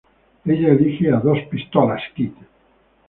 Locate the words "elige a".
0.71-1.17